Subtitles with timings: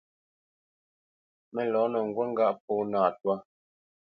[1.53, 3.35] Mə lɔ̌nə ŋgút ŋgâʼ pó nâ twá.